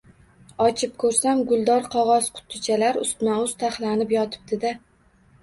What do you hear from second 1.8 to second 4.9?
qog‘oz qutichalar ustma-ust taxlanib yotibdi-da